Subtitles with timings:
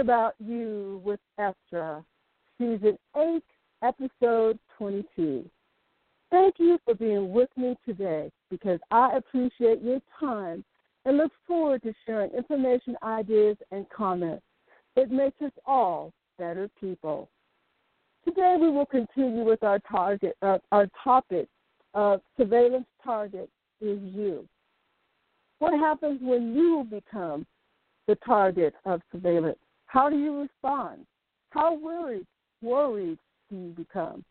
[0.00, 2.02] About You with Estra,
[2.56, 3.42] Season 8,
[3.82, 5.44] Episode 22.
[6.30, 10.64] Thank you for being with me today because I appreciate your time
[11.04, 14.42] and look forward to sharing information, ideas, and comments.
[14.96, 17.28] It makes us all better people.
[18.24, 21.46] Today we will continue with our target, uh, our topic
[21.92, 23.50] of surveillance target
[23.82, 24.48] is you.
[25.58, 27.46] What happens when you become
[28.08, 29.58] the target of surveillance?
[29.90, 31.04] How do you respond?
[31.50, 32.24] How worried,
[32.62, 33.18] worried
[33.50, 34.24] do you become?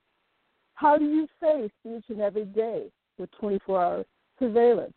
[0.75, 2.85] How do you face each and every day
[3.17, 4.05] with 24 hour
[4.39, 4.93] surveillance?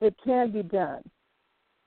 [0.00, 1.02] It can be done.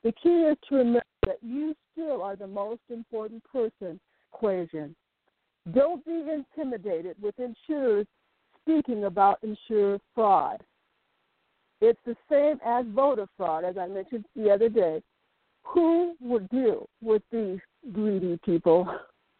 [0.04, 4.02] The key is to remember that you still are the most important person
[4.34, 4.94] equation.
[5.74, 8.06] Don't be intimidated with insurers
[8.62, 10.62] speaking about insurer fraud.
[11.80, 15.02] It's the same as voter fraud, as I mentioned the other day.
[15.66, 17.60] Who would deal with these
[17.92, 18.88] greedy people?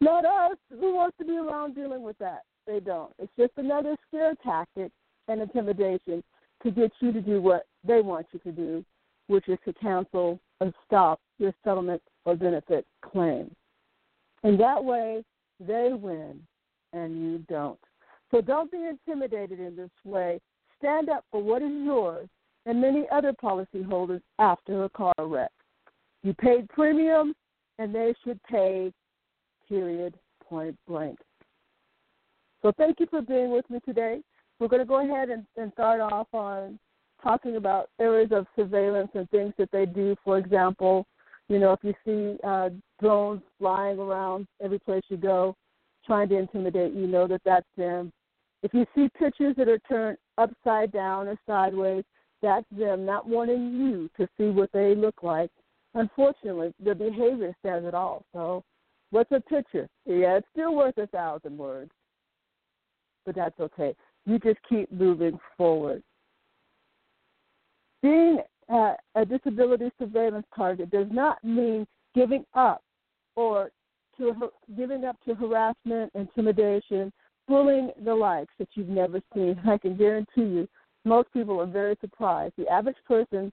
[0.00, 0.56] Not us.
[0.70, 2.42] Who wants to be around dealing with that?
[2.66, 3.12] They don't.
[3.18, 4.90] It's just another scare tactic
[5.28, 6.22] and intimidation
[6.62, 8.84] to get you to do what they want you to do,
[9.26, 13.54] which is to cancel or stop your settlement or benefit claim.
[14.42, 15.22] And that way,
[15.60, 16.40] they win
[16.92, 17.78] and you don't.
[18.30, 20.40] So don't be intimidated in this way.
[20.78, 22.28] Stand up for what is yours
[22.64, 25.50] and many other policyholders after a car wreck.
[26.26, 27.36] You paid premium,
[27.78, 28.92] and they should pay,
[29.68, 31.20] period, point blank.
[32.62, 34.22] So thank you for being with me today.
[34.58, 36.80] We're going to go ahead and, and start off on
[37.22, 40.16] talking about areas of surveillance and things that they do.
[40.24, 41.06] For example,
[41.48, 45.54] you know, if you see uh, drones flying around every place you go,
[46.04, 48.12] trying to intimidate you, know that that's them.
[48.64, 52.02] If you see pictures that are turned upside down or sideways,
[52.42, 55.52] that's them not wanting you to see what they look like.
[55.96, 58.22] Unfortunately, the behavior says it all.
[58.34, 58.62] So,
[59.10, 59.88] what's a picture?
[60.04, 61.90] Yeah, it's still worth a thousand words,
[63.24, 63.94] but that's okay.
[64.26, 66.02] You just keep moving forward.
[68.02, 72.82] Being a disability surveillance target does not mean giving up
[73.34, 73.70] or
[74.18, 77.10] to giving up to harassment, intimidation,
[77.48, 79.58] bullying the likes that you've never seen.
[79.66, 80.68] I can guarantee you,
[81.04, 82.54] most people are very surprised.
[82.58, 83.50] The average person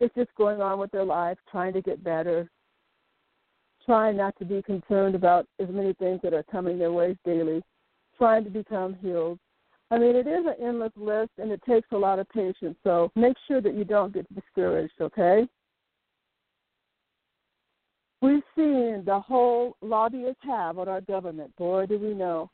[0.00, 2.48] is just going on with their life, trying to get better,
[3.84, 7.62] trying not to be concerned about as many things that are coming their way daily,
[8.16, 9.38] trying to become healed.
[9.90, 12.76] I mean, it is an endless list, and it takes a lot of patience.
[12.84, 15.48] So make sure that you don't get discouraged, okay?
[18.22, 21.56] We've seen the whole lobbyists have on our government.
[21.56, 22.50] Boy, do we know.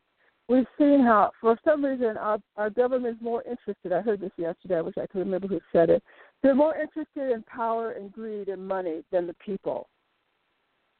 [0.48, 3.92] We've seen how, for some reason, our, our government is more interested.
[3.92, 4.76] I heard this yesterday.
[4.76, 6.04] I wish I could remember who said it.
[6.46, 9.88] They're more interested in power and greed and money than the people.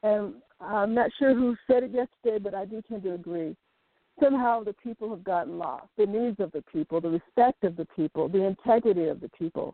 [0.03, 3.55] And I'm not sure who said it yesterday, but I do tend to agree.
[4.21, 5.85] Somehow the people have gotten lost.
[5.97, 9.73] The needs of the people, the respect of the people, the integrity of the people.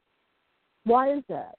[0.84, 1.56] Why is that?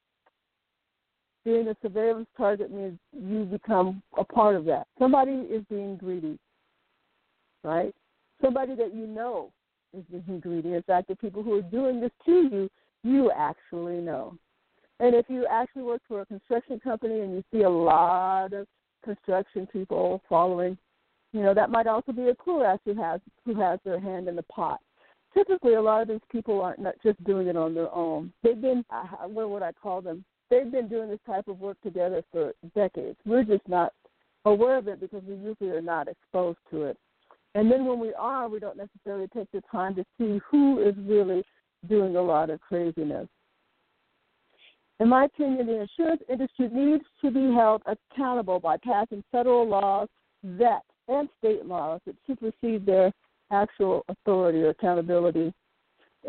[1.44, 4.86] being a surveillance target means you become a part of that.
[4.98, 6.38] Somebody is being greedy,
[7.64, 7.94] right?
[8.40, 9.50] Somebody that you know
[9.92, 10.72] is being greedy.
[10.72, 12.70] In fact, the people who are doing this to you,
[13.04, 14.36] you actually know.
[14.98, 18.66] And if you actually work for a construction company and you see a lot of
[19.04, 20.76] construction people following,
[21.32, 24.00] you know, that might also be a clue as to who has who has their
[24.00, 24.80] hand in the pot.
[25.32, 28.32] Typically, a lot of these people aren't not just doing it on their own.
[28.42, 28.84] They've been,
[29.26, 30.24] what would I call them?
[30.50, 33.18] they've been doing this type of work together for decades.
[33.24, 33.92] We're just not
[34.44, 36.98] aware of it because we usually are not exposed to it.
[37.54, 40.94] And then when we are, we don't necessarily take the time to see who is
[41.06, 41.44] really
[41.88, 43.28] doing a lot of craziness.
[45.00, 50.08] In my opinion, the insurance industry needs to be held accountable by passing federal laws
[50.42, 53.12] that and state laws that supersede their
[53.50, 55.52] actual authority or accountability.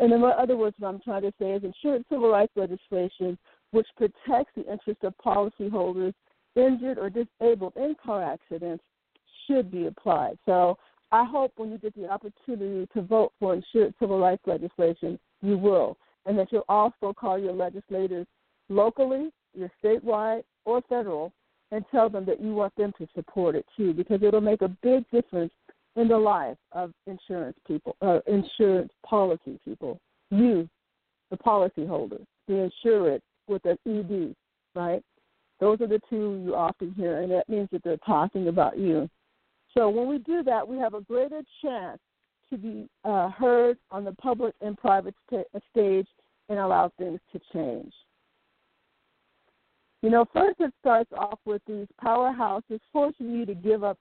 [0.00, 3.38] And in other words, what I'm trying to say is insurance civil rights legislation
[3.70, 6.12] which protects the interests of policyholders
[6.54, 8.82] injured or disabled in car accidents
[9.46, 10.38] should be applied.
[10.46, 10.78] So
[11.12, 15.58] I hope when you get the opportunity to vote for insurance civil rights legislation, you
[15.58, 18.26] will, and that you'll also call your legislators
[18.68, 21.32] locally, your statewide, or federal,
[21.72, 24.68] and tell them that you want them to support it too, because it'll make a
[24.82, 25.52] big difference
[25.96, 29.98] in the life of insurance people, uh, insurance policy people.
[30.30, 30.68] You,
[31.30, 34.34] the policyholder, the insured, with an ED,
[34.74, 35.02] right?
[35.60, 39.08] Those are the two you often hear, and that means that they're talking about you.
[39.76, 41.98] So when we do that, we have a greater chance
[42.50, 46.06] to be uh, heard on the public and private st- stage
[46.48, 47.92] and allow things to change.
[50.02, 53.98] You know, first it starts off with these powerhouses forcing you to give up,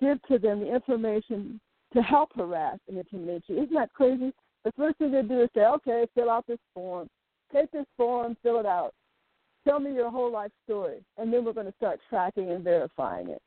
[0.00, 1.60] give to them the information
[1.92, 3.62] to help harass and intimidate you.
[3.62, 4.32] Isn't that crazy?
[4.64, 7.08] The first thing they do is say, okay, fill out this form.
[7.52, 8.92] Take this form, fill it out.
[9.64, 11.04] Tell me your whole life story.
[11.18, 13.42] And then we're going to start tracking and verifying it.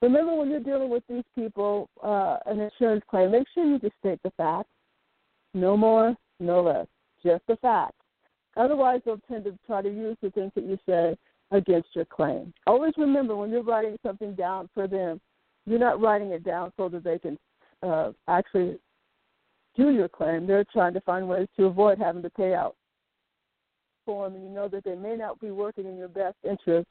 [0.00, 3.96] Remember, when you're dealing with these people, uh, an insurance claim, make sure you just
[3.98, 4.68] state the facts.
[5.54, 6.86] No more, no less.
[7.24, 7.96] Just the facts.
[8.56, 11.16] Otherwise, they'll tend to try to use the things that you say
[11.50, 12.52] against your claim.
[12.66, 15.20] Always remember when you're writing something down for them,
[15.66, 17.38] you're not writing it down so that they can
[17.82, 18.78] uh, actually
[19.76, 20.46] do your claim.
[20.46, 22.74] They're trying to find ways to avoid having to pay out
[24.04, 26.88] for them, and you know that they may not be working in your best interest,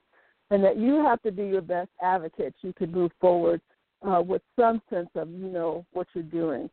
[0.52, 2.56] and that you have to be your best advocate.
[2.62, 3.62] You could move forward
[4.08, 6.70] uh, with some sense of you know what you're doing.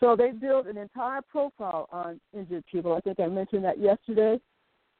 [0.00, 2.94] So they built an entire profile on injured people.
[2.94, 4.38] I think I mentioned that yesterday.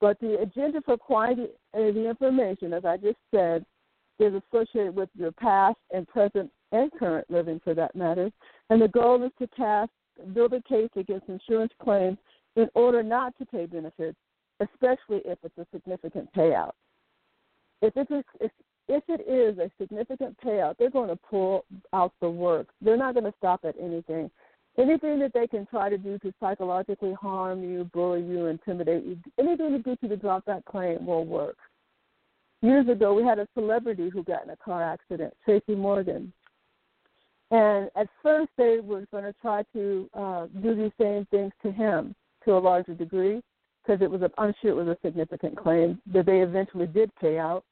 [0.01, 3.65] But the agenda for quality the information, as I just said,
[4.19, 8.31] is associated with your past and present and current living, for that matter.
[8.71, 9.91] And the goal is to cast
[10.35, 12.19] build a case against insurance claims
[12.57, 14.17] in order not to pay benefits,
[14.61, 16.73] especially if it's a significant payout.
[17.81, 18.51] If it's a, if,
[18.89, 22.69] if it is a significant payout, they're going to pull out the work.
[22.81, 24.31] They're not going to stop at anything
[24.79, 29.19] anything that they can try to do to psychologically harm you, bully you, intimidate you,
[29.39, 31.57] anything to get you to drop that claim will work.
[32.63, 36.33] Years ago, we had a celebrity who got in a car accident, Tracy Morgan.
[37.51, 41.73] And at first, they were going to try to uh, do these same things to
[41.73, 42.15] him
[42.45, 43.41] to a larger degree
[43.89, 47.11] because it was, a, I'm sure it was a significant claim that they eventually did
[47.17, 47.65] pay out.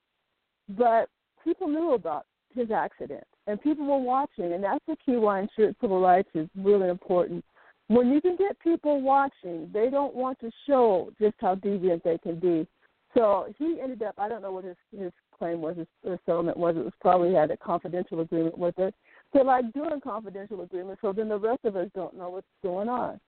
[0.70, 1.08] But
[1.44, 2.24] people knew about
[2.54, 6.48] his accident and people were watching, and that's the key why insurance civil rights is
[6.56, 7.44] really important.
[7.88, 12.18] When you can get people watching, they don't want to show just how deviant they
[12.18, 12.66] can be.
[13.14, 16.56] So he ended up, I don't know what his, his claim was, his, his settlement
[16.56, 16.76] was.
[16.76, 18.94] It was probably had a confidential agreement with it.
[19.32, 22.88] So, like doing confidential agreement, so then the rest of us don't know what's going
[22.88, 23.20] on.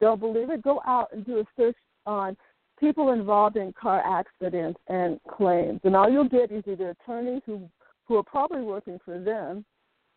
[0.00, 0.62] Don't believe it?
[0.62, 1.76] Go out and do a search
[2.10, 2.36] on
[2.78, 5.80] people involved in car accidents and claims.
[5.84, 7.68] And all you'll get is either attorneys who
[8.06, 9.64] who are probably working for them,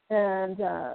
[0.10, 0.94] and uh,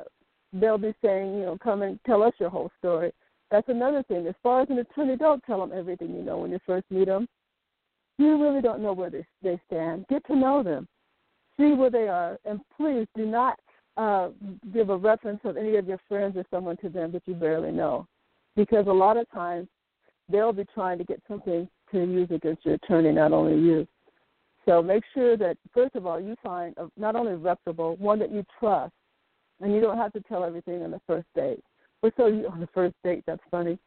[0.53, 3.13] they'll be saying, you know, come and tell us your whole story.
[3.53, 4.27] That's another thing.
[4.27, 7.07] As far as an attorney, don't tell them everything you know when you first meet
[7.07, 7.29] them.
[8.19, 10.07] You really don't know where they, they stand.
[10.09, 10.89] Get to know them,
[11.57, 13.61] see where they are, and please do not
[13.97, 14.31] uh,
[14.75, 17.71] give a reference of any of your friends or someone to them that you barely
[17.71, 18.09] know,
[18.57, 19.69] because a lot of times
[20.31, 23.87] they'll be trying to get something to use against your attorney, not only you.
[24.67, 28.31] So make sure that first of all you find a, not only reputable one that
[28.31, 28.93] you trust,
[29.61, 31.63] and you don't have to tell everything on the first date.
[32.03, 33.25] Or so you on the first date.
[33.27, 33.79] That's funny.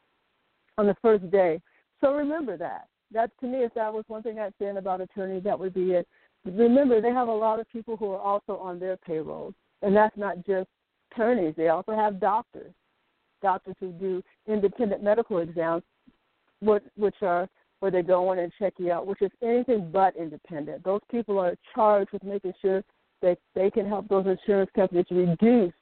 [0.78, 1.62] On the first day.
[2.02, 2.88] So remember that.
[3.14, 5.92] That to me, if that was one thing I'd say about attorneys, that would be
[5.92, 6.08] it.
[6.46, 10.18] Remember, they have a lot of people who are also on their payrolls, and that's
[10.18, 10.68] not just
[11.12, 11.54] attorneys.
[11.56, 12.74] They also have doctors,
[13.44, 15.84] doctors who do independent medical exams,
[16.62, 17.48] which, which are
[17.80, 20.84] where they go in and check you out, which is anything but independent.
[20.84, 22.84] Those people are charged with making sure
[23.22, 25.74] that they can help those insurance companies reduce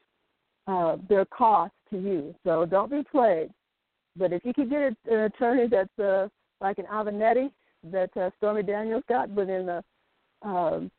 [0.68, 2.36] uh, their costs to you.
[2.44, 3.50] So don't be played.
[4.16, 6.28] But if you could get an attorney that's uh,
[6.62, 7.52] like an Avenatti
[7.92, 9.84] that uh, Stormy Daniels got, but in the
[10.42, 10.90] um,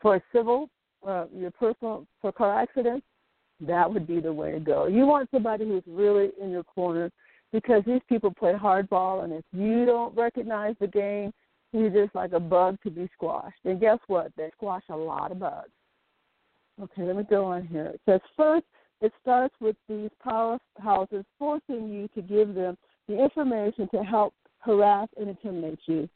[0.00, 0.68] for a civil,
[1.06, 3.04] uh, your personal for car accidents,
[3.60, 4.86] that would be the way to go.
[4.86, 7.10] You want somebody who's really in your corner
[7.52, 11.32] because these people play hardball, and if you don't recognize the game,
[11.72, 13.60] you're just like a bug to be squashed.
[13.64, 14.32] And guess what?
[14.36, 15.70] They squash a lot of bugs.
[16.80, 17.86] Okay, let me go on here.
[17.86, 18.64] It says first,
[19.00, 22.76] it starts with these powerhouses forcing you to give them
[23.08, 26.08] the information to help harass and intimidate you.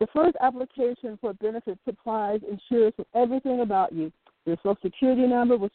[0.00, 2.40] The first application for benefit supplies
[2.70, 4.12] with everything about you.
[4.46, 5.72] Your social security number, which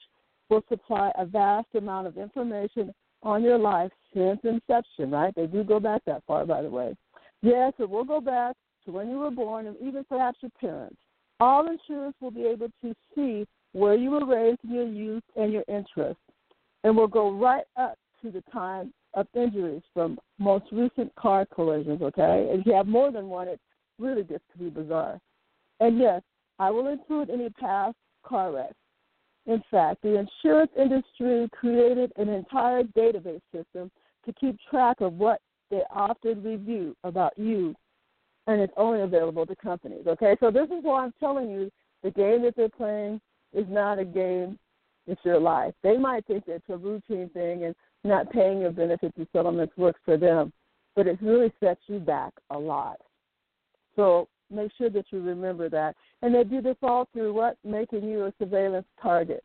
[0.50, 5.34] will supply a vast amount of information on your life since inception, right?
[5.36, 6.96] They do go back that far, by the way.
[7.41, 8.55] Yes, it will go back
[8.86, 10.98] to when you were born and even perhaps your parents.
[11.39, 15.63] All insurers will be able to see where you were raised your youth and your
[15.67, 16.22] interests,
[16.84, 22.01] and will go right up to the time of injuries from most recent car collisions,
[22.01, 22.48] okay?
[22.50, 23.60] If you have more than one, it
[24.00, 25.20] really gets to be bizarre.
[25.79, 26.22] And yes,
[26.60, 28.75] I will include any past car wrecks.
[29.46, 33.91] In fact, the insurance industry created an entire database system
[34.25, 35.39] to keep track of what
[35.70, 37.75] they often review about you,
[38.48, 40.06] and it's only available to companies.
[40.08, 41.72] Okay, so this is why I'm telling you
[42.03, 43.22] the game that they're playing
[43.53, 44.60] is not a game,
[45.08, 45.74] it's your life.
[45.84, 50.00] They might think it's a routine thing and not paying your benefits and settlements works
[50.06, 50.51] for them,
[50.96, 52.98] but it really sets you back a lot.
[53.96, 55.96] So make sure that you remember that.
[56.22, 57.58] And they do this all through what?
[57.63, 59.44] Making you a surveillance target.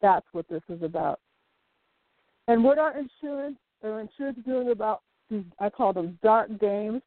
[0.00, 1.20] That's what this is about.
[2.50, 7.00] And what are insurance or insurance doing about these I call them dark games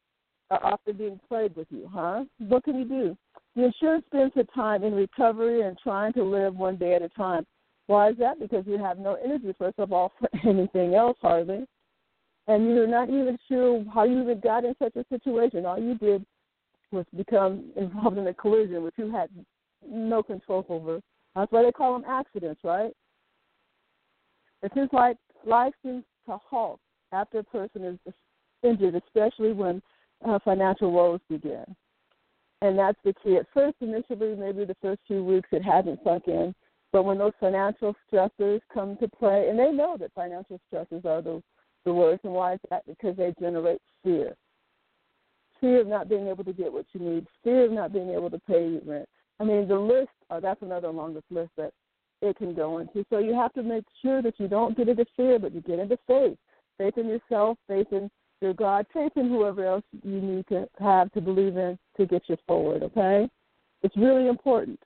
[0.50, 2.24] are often being played with you, huh?
[2.38, 3.18] What can you do?
[3.54, 7.10] The insurance spends the time in recovery and trying to live one day at a
[7.10, 7.44] time.
[7.88, 8.40] Why is that?
[8.40, 11.66] Because you have no energy, first of all, for anything else, hardly.
[12.46, 15.66] And you're not even sure how you even got in such a situation.
[15.66, 16.24] All you did
[16.90, 19.28] was become involved in a collision which you had
[19.86, 21.02] no control over.
[21.36, 22.92] That's why they call them accidents, right?
[24.62, 25.18] It seems like
[25.82, 26.80] seems to halt
[27.12, 28.14] after a person is
[28.62, 29.82] injured, especially when
[30.26, 31.64] uh, financial woes begin.
[32.62, 33.36] And that's the key.
[33.36, 36.54] At first, initially, maybe the first few weeks, it hasn't sunk in.
[36.92, 41.20] But when those financial stressors come to play, and they know that financial stresses are
[41.20, 41.42] the,
[41.84, 42.86] the worst, and why is that?
[42.86, 44.34] Because they generate fear.
[45.60, 48.30] Fear of not being able to get what you need, fear of not being able
[48.30, 49.08] to pay rent.
[49.40, 51.72] I mean, the list, oh, that's another longest list that
[52.24, 53.04] it can go into.
[53.10, 55.78] So you have to make sure that you don't get into fear, but you get
[55.78, 56.36] into faith.
[56.78, 61.12] Faith in yourself, faith in your God, faith in whoever else you need to have
[61.12, 63.28] to believe in to get you forward, okay?
[63.82, 64.80] It's really important.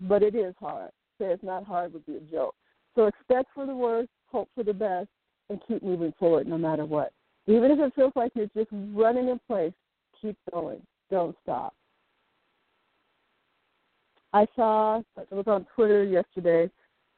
[0.00, 0.90] But it is hard.
[1.18, 2.54] Say it's not hard would be a joke.
[2.94, 5.08] So expect for the worst, hope for the best,
[5.48, 7.12] and keep moving forward no matter what.
[7.46, 9.72] Even if it feels like you're just running in place,
[10.20, 10.82] keep going.
[11.10, 11.74] Don't stop.
[14.36, 16.70] I saw it was on Twitter yesterday.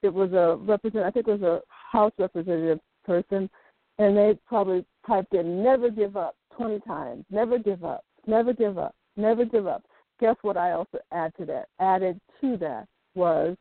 [0.03, 3.51] It was a represent I think it was a House representative person
[3.99, 7.25] and they probably typed in never give up 20 times.
[7.31, 8.05] Never give up.
[8.27, 8.95] Never give up.
[9.17, 9.83] Never give up.
[10.21, 11.67] Guess what I also add to that?
[11.81, 13.57] Added to that was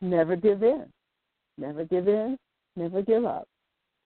[0.00, 0.86] never give in.
[1.58, 2.38] Never give in.
[2.74, 3.48] Never give up.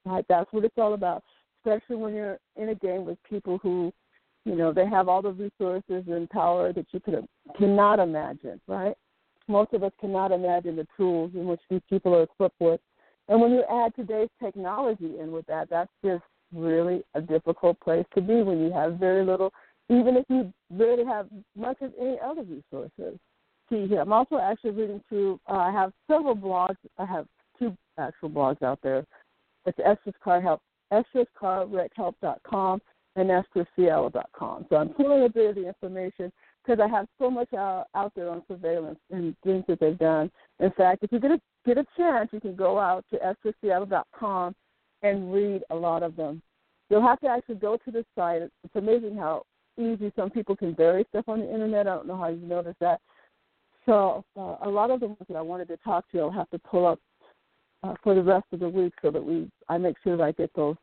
[0.05, 0.25] Right?
[0.29, 1.23] That's what it's all about.
[1.65, 3.93] Especially when you're in a game with people who,
[4.45, 8.97] you know, they have all the resources and power that you could cannot imagine, right?
[9.49, 12.81] Most of us cannot imagine the tools in which these people are equipped with
[13.29, 16.23] and when you add today's technology in with that, that's just
[16.53, 19.53] really a difficult place to be when you have very little,
[19.89, 23.19] even if you really have much of any other resources.
[23.71, 25.41] See here, I'm also actually reading through.
[25.49, 26.77] Uh, I have several blogs.
[26.99, 27.27] I have
[27.59, 29.07] two actual blogs out there.
[29.65, 30.61] It's Estra's Car Help,
[33.16, 34.66] and EstherCielo.com.
[34.69, 36.33] So I'm pulling a bit of the information
[36.64, 40.31] because I have so much out, out there on surveillance and things that they've done.
[40.61, 44.54] In fact, if you get a, get a chance, you can go out to estraseattle.com
[45.02, 46.40] and read a lot of them.
[46.88, 48.42] You'll have to actually go to the site.
[48.42, 49.45] It's amazing how
[49.78, 51.87] easy some people can bury stuff on the internet.
[51.87, 53.00] I don't know how you notice that.
[53.87, 56.50] So uh, a lot of the ones that I wanted to talk to, I'll have
[56.50, 57.00] to pull up
[57.83, 60.33] uh, for the rest of the week so that we I make sure that I
[60.33, 60.76] get those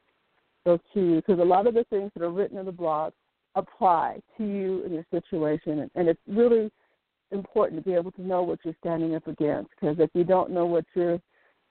[0.70, 3.14] those to because a lot of the things that are written in the blog
[3.56, 5.90] apply to you and your situation.
[5.96, 6.72] And, it's really
[7.32, 10.52] important to be able to know what you're standing up against because if you don't
[10.52, 11.20] know what you're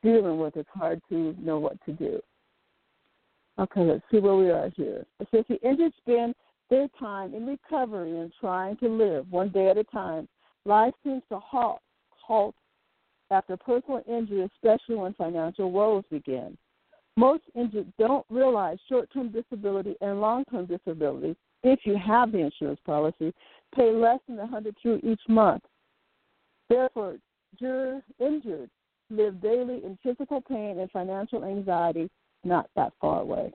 [0.02, 2.20] dealing with, it's hard to know what to do.
[3.58, 5.04] Okay, let's see where we are here.
[5.32, 6.34] Says the injured spend
[6.70, 10.28] their time in recovery and trying to live one day at a time.
[10.64, 12.54] Life seems to halt, halt
[13.30, 16.56] after personal injury, especially when financial woes begin.
[17.18, 21.34] Most injured don't realize short term disability and long term disability
[21.64, 23.34] if you have the insurance policy,
[23.74, 25.64] pay less than 100 through each month.
[26.68, 27.16] Therefore,
[27.58, 28.70] jurors injured
[29.10, 32.08] live daily in physical pain and financial anxiety
[32.44, 33.52] not that far away.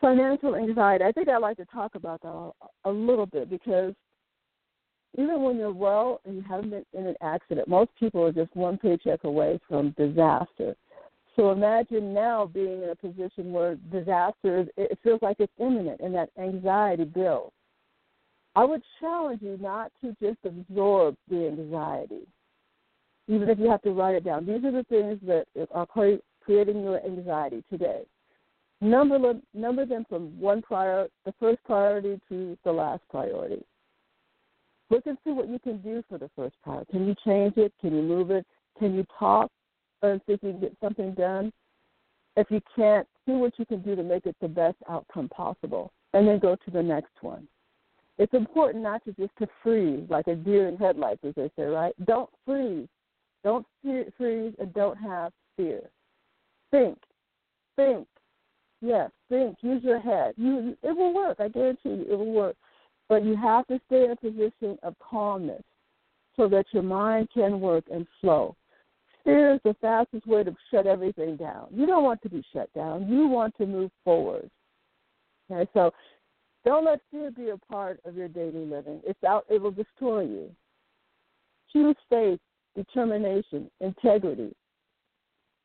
[0.00, 2.52] Financial anxiety, I think I'd like to talk about that
[2.84, 3.94] a little bit because
[5.18, 8.54] even when you're well and you haven't been in an accident, most people are just
[8.54, 10.76] one paycheck away from disaster.
[11.38, 16.12] So imagine now being in a position where disaster, it feels like it's imminent and
[16.16, 17.52] that anxiety builds.
[18.56, 22.26] I would challenge you not to just absorb the anxiety,
[23.28, 24.46] even if you have to write it down.
[24.46, 25.86] These are the things that are
[26.44, 28.00] creating your anxiety today.
[28.80, 33.64] Number number them from one prior, the first priority to the last priority.
[34.90, 36.90] Look and see what you can do for the first priority.
[36.90, 37.72] Can you change it?
[37.80, 38.44] Can you move it?
[38.80, 39.52] Can you talk?
[40.02, 41.52] And see if you can get something done.
[42.36, 45.92] If you can't, see what you can do to make it the best outcome possible,
[46.14, 47.48] and then go to the next one.
[48.18, 51.64] It's important not to just to freeze like a deer in headlights, as they say,
[51.64, 51.94] right?
[52.04, 52.88] Don't freeze.
[53.44, 55.80] Don't freeze and don't have fear.
[56.70, 56.98] Think.
[57.76, 58.06] Think.
[58.80, 59.56] Yes, think.
[59.62, 60.34] Use your head.
[60.36, 61.38] You, it will work.
[61.40, 62.56] I guarantee you, it will work.
[63.08, 65.62] But you have to stay in a position of calmness
[66.36, 68.54] so that your mind can work and flow.
[69.28, 71.66] Fear is the fastest way to shut everything down.
[71.70, 73.06] You don't want to be shut down.
[73.08, 74.48] You want to move forward.
[75.50, 75.92] Okay, so
[76.64, 79.02] Don't let fear be a part of your daily living.
[79.06, 80.50] It's out it will destroy you.
[81.72, 82.40] Choose faith,
[82.74, 84.54] determination, integrity.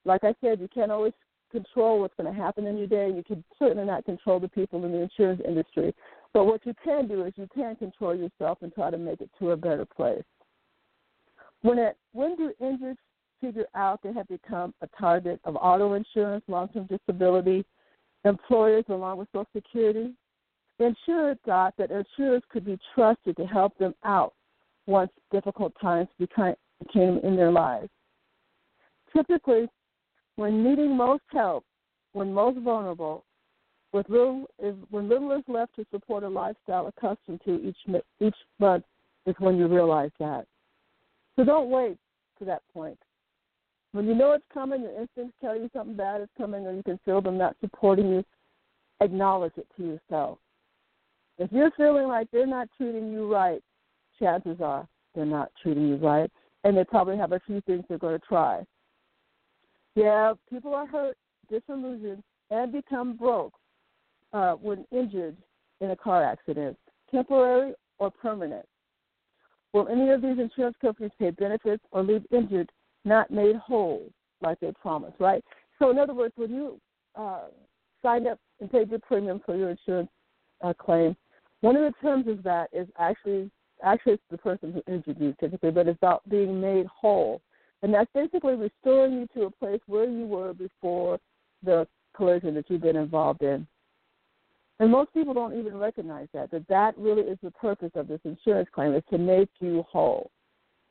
[0.03, 1.13] Like I said, you can't always
[1.49, 3.09] control what's going to happen in your day.
[3.15, 5.95] You can certainly not control the people in the insurance industry.
[6.33, 9.29] But what you can do is you can control yourself and try to make it
[9.39, 10.23] to a better place.
[11.61, 12.97] When it when do injured
[13.43, 17.65] figure out they have become a target of auto insurance, long term disability,
[18.23, 20.13] employers along with Social Security,
[20.79, 24.33] the insurer thought that insurers could be trusted to help them out
[24.87, 27.89] once difficult times became, became in their lives.
[29.15, 29.67] Typically,
[30.37, 31.65] when needing most help,
[32.13, 33.25] when most vulnerable,
[33.91, 37.77] with little is when little is left to support a lifestyle accustomed to each
[38.19, 38.83] each month
[39.27, 40.47] is when you realize that.
[41.35, 41.97] So don't wait
[42.39, 42.97] to that point.
[43.93, 46.83] When you know it's coming, your instincts tell you something bad is coming, or you
[46.83, 48.25] can feel them not supporting you.
[49.01, 50.39] Acknowledge it to yourself.
[51.37, 53.61] If you're feeling like they're not treating you right,
[54.19, 56.29] chances are they're not treating you right,
[56.63, 58.65] and they probably have a few things they're going to try.
[59.95, 61.15] Yeah, people are hurt,
[61.49, 63.53] disillusioned, and become broke
[64.31, 65.37] uh, when injured
[65.81, 66.77] in a car accident,
[67.11, 68.65] temporary or permanent.
[69.71, 72.71] Will any of these insurance companies pay benefits or leave injured
[73.05, 74.09] not made whole
[74.41, 75.43] like they promised, right?
[75.79, 76.79] So, in other words, when you
[77.15, 77.45] uh,
[78.01, 80.09] signed up and paid your premium for your insurance
[80.63, 81.15] uh, claim,
[81.61, 83.49] one of the terms of that is actually
[83.83, 87.41] actually it's the person who injured you typically, but it's about being made whole,
[87.81, 91.19] and that's basically restoring you to a place where you were before
[91.63, 93.65] the collision that you've been involved in.
[94.79, 98.19] And most people don't even recognize that, that that really is the purpose of this
[98.25, 100.31] insurance claim, is to make you whole.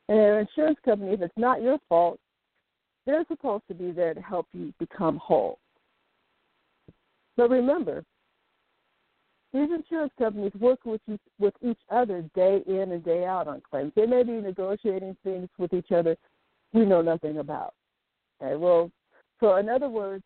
[0.09, 2.19] And an insurance company, if it's not your fault,
[3.05, 5.59] they're supposed to be there to help you become whole.
[7.35, 8.03] But remember,
[9.53, 13.61] these insurance companies work with you, with each other day in and day out on
[13.69, 13.91] claims.
[13.95, 16.17] They may be negotiating things with each other
[16.73, 17.73] we know nothing about.
[18.41, 18.91] Okay, well,
[19.39, 20.23] so in other words,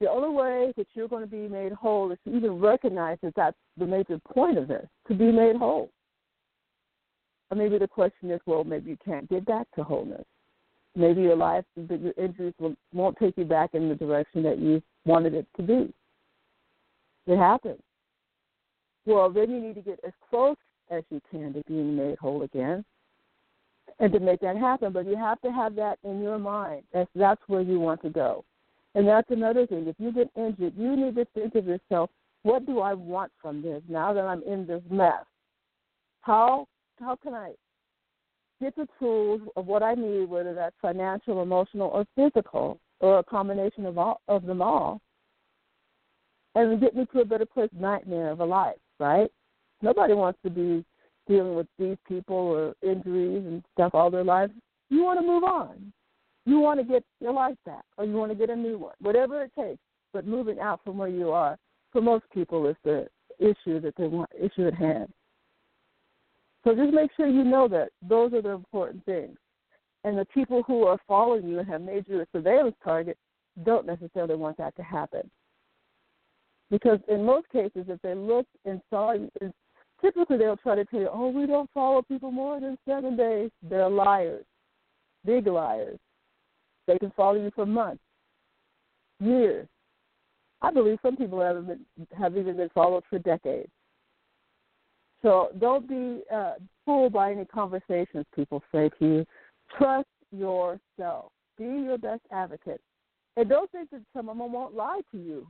[0.00, 3.34] the only way that you're going to be made whole is to even recognize that
[3.34, 5.90] that's the major point of this, to be made whole.
[7.54, 10.24] Or maybe the question is, well, maybe you can't get back to wholeness.
[10.96, 14.82] Maybe your life, your injuries will, won't take you back in the direction that you
[15.04, 15.94] wanted it to be.
[17.28, 17.80] It happens.
[19.06, 20.56] Well, then you need to get as close
[20.90, 22.84] as you can to being made whole again
[24.00, 24.92] and to make that happen.
[24.92, 26.82] But you have to have that in your mind.
[26.92, 28.44] That's, that's where you want to go.
[28.96, 29.86] And that's another thing.
[29.86, 32.10] If you get injured, you need to think of yourself,
[32.42, 35.24] what do I want from this now that I'm in this mess?
[36.20, 36.66] How
[37.00, 37.52] how can I
[38.60, 43.24] get the tools of what I need, whether that's financial, emotional, or physical, or a
[43.24, 45.00] combination of all of them all,
[46.54, 47.70] and get me to a better place?
[47.78, 49.30] Nightmare of a life, right?
[49.82, 50.84] Nobody wants to be
[51.26, 54.52] dealing with these people or injuries and stuff all their lives.
[54.90, 55.92] You want to move on.
[56.46, 58.94] You want to get your life back, or you want to get a new one,
[59.00, 59.80] whatever it takes.
[60.12, 61.56] But moving out from where you are,
[61.90, 65.08] for most people, is the issue that they want, issue at hand.
[66.64, 69.36] So just make sure you know that those are the important things.
[70.02, 73.16] And the people who are following you and have made you a surveillance target
[73.64, 75.30] don't necessarily want that to happen.
[76.70, 79.30] Because in most cases, if they look and saw you,
[80.00, 83.50] typically they'll try to tell you, oh, we don't follow people more than seven days.
[83.62, 84.44] They're liars,
[85.24, 85.98] big liars.
[86.86, 88.02] They can follow you for months,
[89.20, 89.68] years.
[90.62, 91.86] I believe some people have, been,
[92.18, 93.70] have even been followed for decades.
[95.24, 99.26] So don't be uh, fooled by any conversations people say to you.
[99.78, 101.32] Trust yourself.
[101.56, 102.82] Be your best advocate.
[103.38, 105.48] And don't think that someone won't lie to you.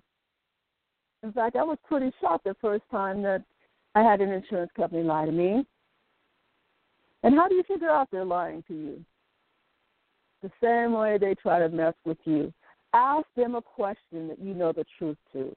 [1.24, 3.42] In fact, I was pretty shocked the first time that
[3.96, 5.66] I had an insurance company lie to me.
[7.24, 9.04] And how do you figure out they're lying to you?
[10.42, 12.52] The same way they try to mess with you.
[12.92, 15.52] Ask them a question that you know the truth to.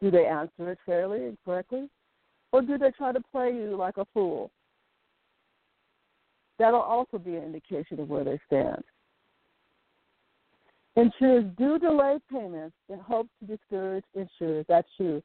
[0.00, 1.88] Do they answer it fairly and correctly?
[2.56, 4.50] Or do they try to play you like a fool?
[6.58, 8.82] That'll also be an indication of where they stand.
[10.96, 14.64] Insurers do delay payments in hopes to discourage insurers.
[14.70, 15.22] That's true.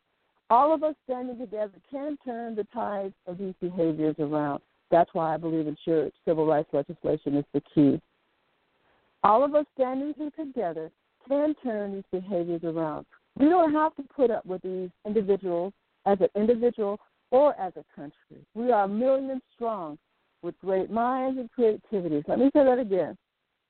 [0.49, 4.61] All of us standing together can turn the tides of these behaviors around.
[4.89, 8.01] That's why I believe insurance civil rights legislation is the key.
[9.23, 10.91] All of us standing together
[11.29, 13.05] can turn these behaviors around.
[13.37, 15.71] We don't have to put up with these individuals
[16.05, 16.99] as an individual
[17.31, 18.45] or as a country.
[18.53, 19.97] We are millions strong
[20.43, 22.23] with great minds and creativity.
[22.27, 23.17] Let me say that again.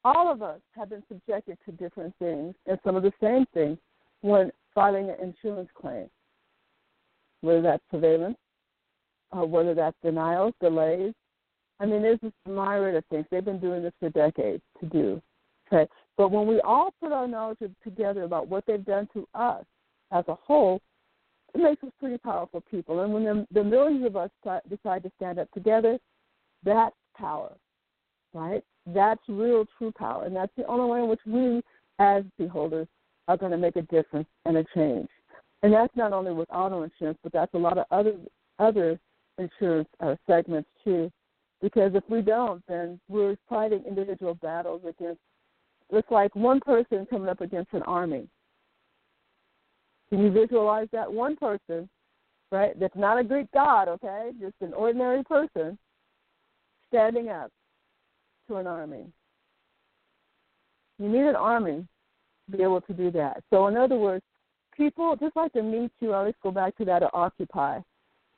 [0.04, 3.78] All of us have been subjected to different things and some of the same things
[4.22, 6.10] when filing an insurance claim.
[7.42, 8.38] whether that's surveillance,
[9.32, 11.14] or whether that's denials, delays.
[11.80, 13.26] I mean, there's this myriad of things.
[13.32, 15.22] They've been doing this for decades to do.
[15.68, 19.64] Okay, but when we all put our knowledge together about what they've done to us
[20.12, 20.82] as a whole,
[21.54, 23.02] it makes us pretty powerful people.
[23.02, 24.30] And when the, the millions of us
[24.70, 25.98] decide to stand up together,
[26.64, 27.52] that's power,
[28.34, 28.64] right?
[28.88, 31.62] That's real, true power, and that's the only way in which we,
[32.00, 32.88] as beholders,
[33.28, 35.08] are going to make a difference and a change.
[35.64, 38.14] And that's not only with auto insurance, but that's a lot of other
[38.58, 39.00] other
[39.38, 41.12] insurance uh, segments too.
[41.62, 45.20] Because if we don't, then we're fighting individual battles against.
[45.92, 48.28] It's like one person coming up against an army.
[50.12, 51.88] Can you visualize that one person,
[52.52, 52.78] right?
[52.78, 54.32] That's not a Greek god, okay?
[54.42, 55.78] Just an ordinary person
[56.90, 57.50] standing up
[58.50, 59.06] to an army.
[61.00, 61.88] You need an army
[62.50, 63.42] to be able to do that.
[63.50, 64.24] So, in other words,
[64.76, 67.80] people, just like the Me Too, I always go back to that at Occupy.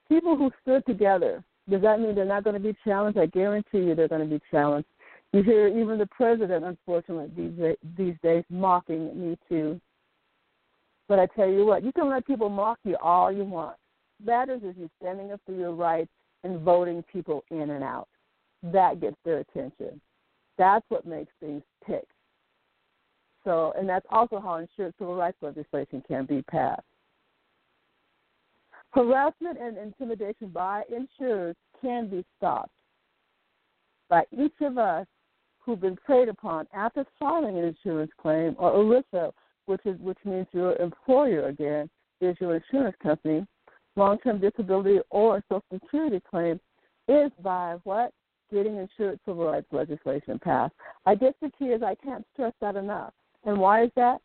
[0.08, 3.18] People who stood together, does that mean they're not going to be challenged?
[3.18, 4.88] I guarantee you they're going to be challenged.
[5.32, 9.82] You hear even the president, unfortunately, these these days mocking Me Too.
[11.14, 13.78] But I tell you what, you can let people mock you all you want.
[14.26, 16.10] Matters is you standing up for your rights
[16.44, 18.08] and voting people in and out.
[18.64, 20.02] That gets their attention.
[20.58, 22.08] That's what makes things tick.
[23.44, 26.82] So, and that's also how insurance civil rights legislation can be passed.
[28.90, 32.72] Harassment and intimidation by insurers can be stopped
[34.10, 35.06] by each of us
[35.60, 39.32] who've been preyed upon after filing an insurance claim or ERISA,
[39.66, 41.90] which is which means your employer again
[42.22, 43.46] is your insurance company,
[43.96, 46.60] long-term disability or social security claim
[47.08, 48.12] is by what
[48.52, 50.74] getting insurance civil rights legislation passed.
[51.06, 53.14] I guess the key is I can't stress that enough.
[53.46, 54.20] And why is that?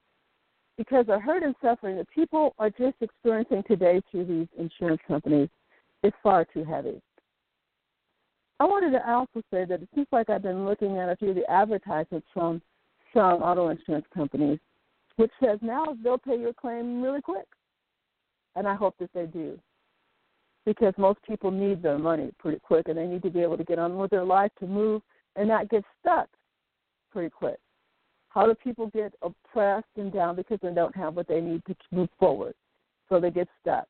[0.77, 5.49] Because the hurt and suffering that people are just experiencing today through these insurance companies
[6.05, 7.01] is far too heavy.
[8.61, 11.31] I wanted to also say that it seems like I've been looking at a few
[11.31, 12.61] of the advertisements from
[13.15, 14.59] some auto insurance companies,
[15.19, 17.47] which says now they'll pay your claim really quick.
[18.55, 19.59] And I hope that they do.
[20.65, 23.65] Because most people need their money pretty quick and they need to be able to
[23.65, 25.03] get on with their life to move
[25.37, 26.29] and not get stuck
[27.11, 27.59] pretty quick.
[28.29, 31.75] How do people get oppressed and down because they don't have what they need to
[31.91, 32.55] move forward?
[33.09, 33.89] So they get stuck.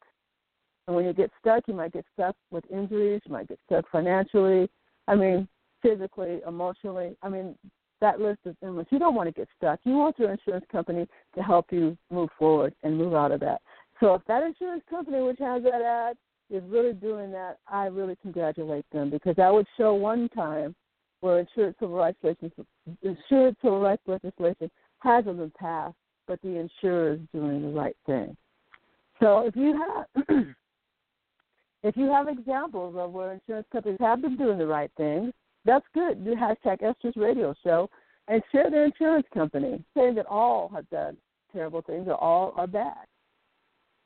[0.86, 3.84] And when you get stuck, you might get stuck with injuries, you might get stuck
[3.90, 4.70] financially,
[5.08, 5.46] I mean,
[5.82, 7.16] physically, emotionally.
[7.22, 7.54] I mean,
[8.00, 8.86] that list is endless.
[8.90, 9.80] You don't want to get stuck.
[9.84, 13.60] You want your insurance company to help you move forward and move out of that.
[14.00, 16.16] So if that insurance company which has that ad
[16.50, 20.74] is really doing that, I really congratulate them because that would show one time
[21.20, 22.66] where insured civil rights legislation,
[23.02, 28.36] insured civil rights legislation hasn't been passed, but the insurer is doing the right thing.
[29.20, 30.26] So if you have
[31.82, 35.32] if you have examples of where insurance companies have been doing the right thing,
[35.68, 36.24] that's good.
[36.24, 37.90] Do hashtag Estra's radio show
[38.26, 41.16] and share their insurance company, saying that all have done
[41.52, 43.04] terrible things or all are bad.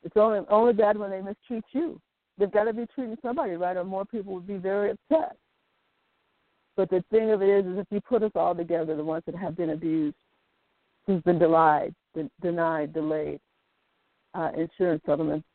[0.03, 2.01] It's only only bad when they mistreat you.
[2.37, 5.37] They've got to be treating somebody right, or more people would be very upset.
[6.75, 9.23] But the thing of it is, is if you put us all together, the ones
[9.27, 10.17] that have been abused,
[11.05, 11.95] who's been denied,
[12.41, 13.39] denied, delayed
[14.33, 15.47] uh, insurance settlements,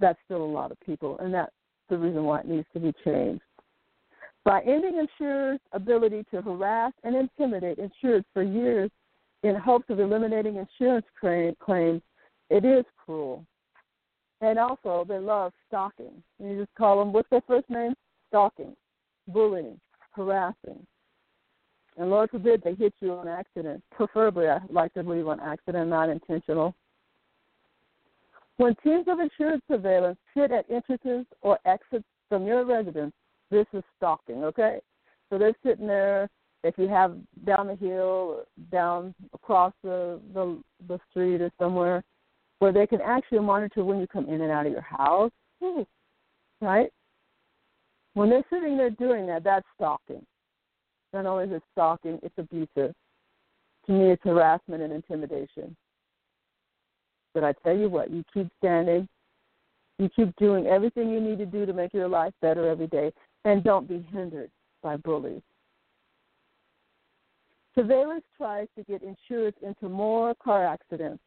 [0.00, 1.52] that's still a lot of people, and that's
[1.90, 3.42] the reason why it needs to be changed.
[4.44, 8.90] By ending insurers' ability to harass and intimidate insurers for years
[9.44, 12.02] in hopes of eliminating insurance claims,
[12.50, 13.44] it is cruel.
[14.40, 16.22] And also, they love stalking.
[16.40, 17.94] You just call them, what's their first name?
[18.28, 18.74] Stalking,
[19.28, 19.78] bullying,
[20.10, 20.84] harassing.
[21.96, 23.82] And Lord forbid they hit you on accident.
[23.92, 26.74] Preferably, I like to believe on accident, not intentional.
[28.56, 33.12] When teams of insurance surveillance sit at entrances or exits from your residence,
[33.52, 34.80] this is stalking, okay?
[35.30, 36.28] So they're sitting there.
[36.64, 42.02] If you have down the hill, down across the, the the street or somewhere,
[42.58, 45.32] where they can actually monitor when you come in and out of your house,
[46.60, 46.90] right?
[48.14, 50.24] When they're sitting there doing that, that's stalking.
[51.12, 52.94] Not only is it stalking, it's abusive.
[53.86, 55.76] To me, it's harassment and intimidation.
[57.34, 59.08] But I tell you what, you keep standing,
[59.98, 63.12] you keep doing everything you need to do to make your life better every day,
[63.44, 64.50] and don't be hindered
[64.82, 65.42] by bullies.
[67.74, 71.22] Surveillance tries to get insurers into more car accidents.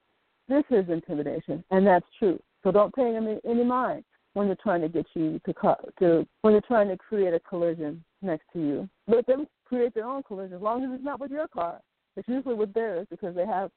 [0.48, 2.40] This is intimidation, and that's true.
[2.64, 5.54] So don't pay them any mind when they're trying to get you to
[6.00, 8.90] to when they're trying to create a collision next to you.
[9.08, 11.80] Let them create their own collision as long as it's not with your car.
[12.16, 13.72] It's usually with theirs because they have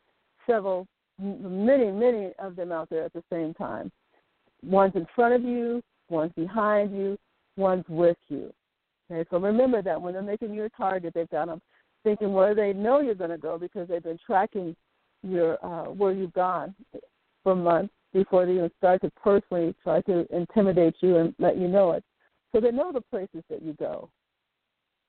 [0.46, 0.87] several,
[1.18, 3.90] many, many of them out there at the same time.
[4.62, 7.18] one's in front of you, one's behind you,
[7.59, 8.53] one's with you.
[9.11, 11.61] Okay, so remember that when they're making you a target, they've got them
[12.05, 14.75] thinking where they know you're going to go because they've been tracking
[15.23, 16.75] your uh, where you've gone
[17.42, 21.68] for months before they even start to personally try to intimidate you and let you
[21.68, 22.05] know it.
[22.53, 24.09] So they know the places that you go.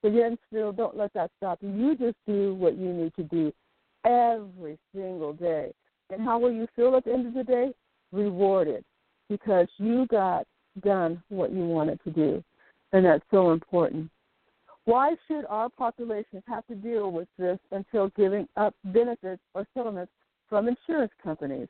[0.01, 1.69] But yet still don't let that stop you.
[1.69, 3.53] You just do what you need to do
[4.05, 5.71] every single day.
[6.09, 7.73] And how will you feel at the end of the day?
[8.11, 8.83] Rewarded
[9.29, 10.45] because you got
[10.81, 12.43] done what you wanted to do.
[12.91, 14.09] And that's so important.
[14.85, 20.11] Why should our populations have to deal with this until giving up benefits or settlements
[20.47, 21.67] from insurance companies?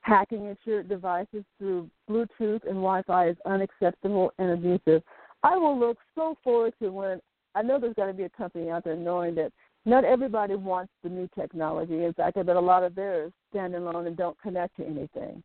[0.00, 5.02] Hacking insured devices through Bluetooth and Wi Fi is unacceptable and abusive.
[5.42, 7.20] I will look so forward to when
[7.54, 9.52] I know there's got to be a company out there knowing that
[9.84, 12.04] not everybody wants the new technology.
[12.04, 15.42] In fact, I bet a lot of theirs stand alone and don't connect to anything.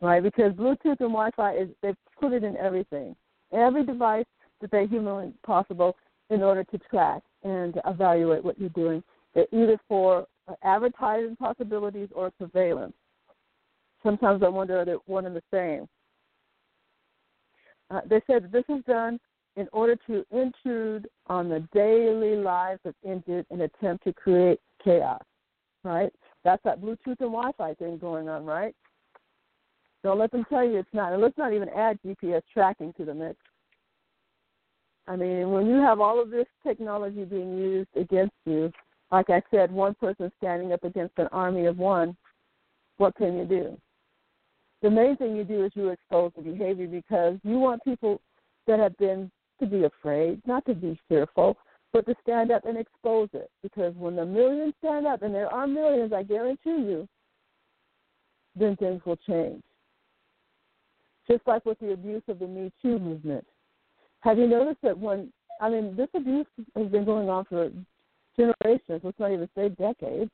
[0.00, 0.22] Right?
[0.22, 3.16] Because Bluetooth and Wi Fi is they've put it in everything.
[3.52, 4.26] Every device
[4.60, 5.96] that they humanly possible
[6.30, 9.02] in order to track and evaluate what you're doing,
[9.34, 10.26] They're either for
[10.62, 12.94] advertising possibilities or surveillance.
[14.02, 15.88] Sometimes I wonder are they one and the same.
[17.90, 19.18] Uh, they said this is done
[19.56, 25.22] in order to intrude on the daily lives of injured and attempt to create chaos.
[25.84, 26.12] Right?
[26.44, 28.74] That's that Bluetooth and Wi-Fi thing going on, right?
[30.04, 31.12] Don't let them tell you it's not.
[31.12, 33.36] And let's not even add GPS tracking to the mix.
[35.06, 38.70] I mean, when you have all of this technology being used against you,
[39.10, 42.16] like I said, one person standing up against an army of one,
[42.98, 43.78] what can you do?
[44.82, 48.20] The main thing you do is you expose the behavior because you want people
[48.66, 49.30] that have been
[49.60, 51.56] to be afraid, not to be fearful,
[51.92, 53.50] but to stand up and expose it.
[53.62, 57.08] Because when the millions stand up, and there are millions, I guarantee you,
[58.54, 59.62] then things will change.
[61.30, 63.46] Just like with the abuse of the Me Too movement
[64.20, 67.70] have you noticed that when I mean this abuse has been going on for
[68.36, 70.30] generations, let's not even say decades,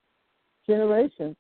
[0.67, 1.37] generations.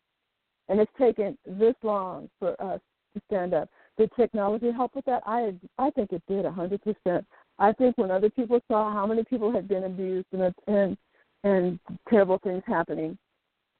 [0.68, 2.80] And it's taken this long for us
[3.14, 3.68] to stand up.
[3.98, 5.22] Did technology help with that?
[5.26, 7.26] I I think it did hundred percent.
[7.58, 10.96] I think when other people saw how many people had been abused and and
[11.44, 13.18] and terrible things happening,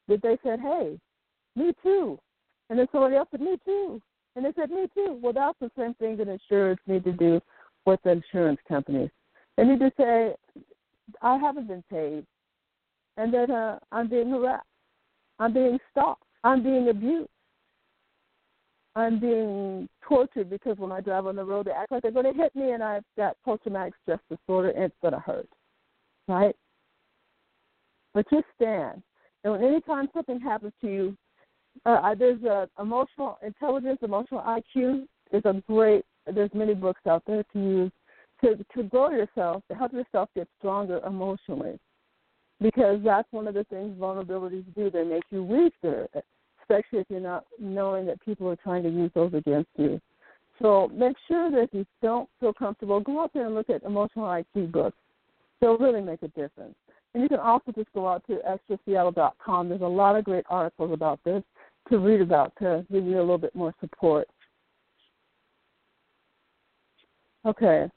[0.09, 0.99] that they said, "Hey,
[1.57, 2.19] me too,"
[2.69, 4.01] and then somebody else said, "Me too,"
[4.37, 7.40] and they said, "Me too." Well, that's the same thing that insurers need to do
[7.87, 9.11] with the insurance companies.
[9.57, 10.35] They need to say,
[11.23, 12.27] I haven't been paid,
[13.16, 14.66] and that uh, I'm being harassed,
[15.38, 17.29] I'm being stalked, I'm being abused,
[18.97, 22.33] I'm being tortured because when I drive on the road, they act like they're going
[22.33, 25.49] to hit me, and I've got post-traumatic stress disorder, and it's going to hurt,
[26.27, 26.57] right?
[28.12, 29.03] But just stand.
[29.42, 31.16] And when something happens to you,
[31.87, 37.45] uh, there's a emotional intelligence, emotional IQ is a great there's many books out there
[37.53, 37.93] to use
[38.43, 41.79] to to grow yourself, to help yourself get stronger emotionally.
[42.61, 44.91] Because that's one of the things vulnerabilities do.
[44.91, 46.09] They make you weaker,
[46.63, 50.01] especially if you're not knowing that people are trying to use those against you.
[50.63, 53.83] So make sure that if you don't feel comfortable, go out there and look at
[53.83, 54.97] emotional IQ books.
[55.61, 56.77] They'll really make a difference.
[57.13, 59.69] And you can also just go out to estraseattle.com.
[59.69, 61.43] There's a lot of great articles about this
[61.90, 64.29] to read about to give you a little bit more support.
[67.47, 67.88] Okay.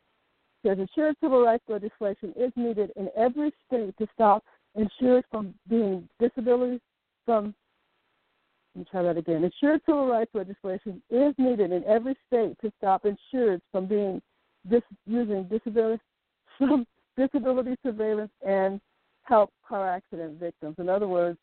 [0.65, 4.43] Says insured civil rights legislation is needed in every state to stop
[4.75, 6.81] insured from being disabilities
[7.25, 7.53] from
[8.75, 9.43] let me try that again.
[9.43, 14.21] Insured civil rights legislation is needed in every state to stop insured from being
[14.69, 16.01] dis- using disability
[16.59, 16.85] from
[17.17, 18.79] disability surveillance and
[19.23, 20.75] help car accident victims.
[20.77, 21.39] In other words,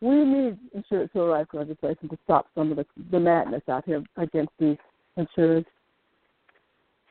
[0.00, 4.02] we need insurance civil rights legislation to stop some of the, the madness out here
[4.16, 4.76] against these
[5.16, 5.64] insurers.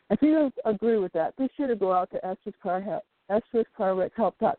[0.10, 2.38] If you don't agree with that, be sure to go out to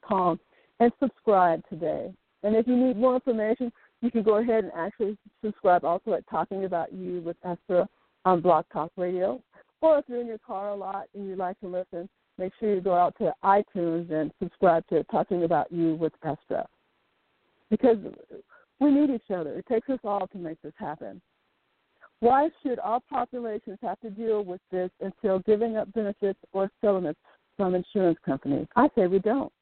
[0.06, 0.40] com
[0.80, 2.12] and subscribe today.
[2.42, 6.28] And if you need more information, you can go ahead and actually subscribe also at
[6.28, 7.88] Talking About You with Estra
[8.24, 9.42] on Blog Talk Radio.
[9.80, 12.74] Or if you're in your car a lot and you like to listen, make sure
[12.74, 16.68] you go out to iTunes and subscribe to Talking About You with Estra.
[17.70, 17.98] Because
[18.80, 19.54] we need each other.
[19.58, 21.20] It takes us all to make this happen.
[22.20, 27.20] Why should all populations have to deal with this until giving up benefits or settlements
[27.56, 28.66] from insurance companies?
[28.74, 29.52] I say we don't.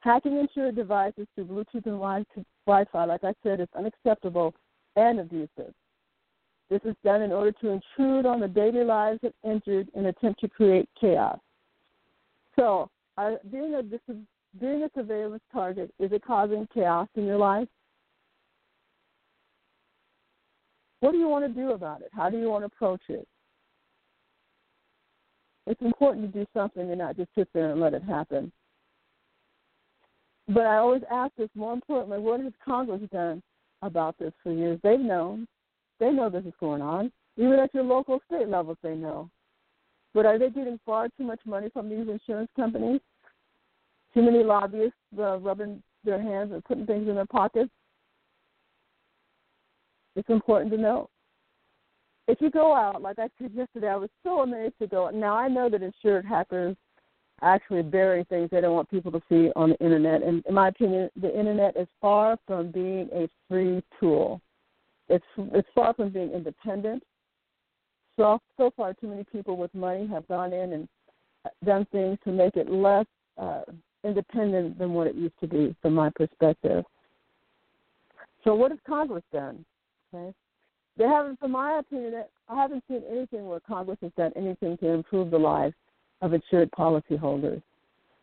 [0.00, 2.24] Hacking insured devices through Bluetooth and Wi
[2.66, 4.54] Fi, like I said, is unacceptable
[4.96, 5.74] and abusive.
[6.70, 10.40] This is done in order to intrude on the daily lives of injured and attempt
[10.40, 11.38] to create chaos.
[12.56, 13.82] So, are, being, a,
[14.58, 17.68] being a surveillance target, is it causing chaos in your life?
[21.00, 22.08] What do you want to do about it?
[22.12, 23.26] How do you want to approach it?
[25.66, 28.50] It's important to do something and not just sit there and let it happen.
[30.48, 33.40] But I always ask this more importantly, what has Congress done
[33.82, 34.80] about this for years?
[34.82, 35.46] They've known.
[36.00, 37.12] They know this is going on.
[37.36, 39.30] Even at your local state levels, they know.
[40.12, 43.00] But are they getting far too much money from these insurance companies?
[44.14, 47.70] Too many lobbyists uh, rubbing their hands and putting things in their pockets?
[50.16, 51.08] It's important to know.
[52.26, 55.10] If you go out, like I said yesterday, I was so amazed to go.
[55.10, 56.76] Now I know that insured hackers
[57.42, 60.22] actually bury things they don't want people to see on the internet.
[60.22, 64.40] And in my opinion, the internet is far from being a free tool.
[65.08, 67.02] It's it's far from being independent.
[68.16, 70.88] So so far, too many people with money have gone in and
[71.64, 73.06] done things to make it less
[73.38, 73.62] uh,
[74.04, 76.84] independent than what it used to be, from my perspective.
[78.44, 79.64] So, what has Congress done?
[80.12, 80.34] Okay,
[80.96, 84.88] they haven't, from my opinion, I haven't seen anything where Congress has done anything to
[84.88, 85.74] improve the lives
[86.20, 87.62] of insured policyholders.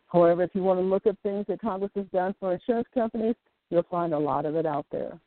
[0.08, 3.34] However, if you want to look at things that Congress has done for insurance companies,
[3.70, 5.18] you'll find a lot of it out there.